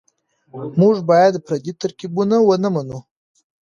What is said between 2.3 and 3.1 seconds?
ونه منو.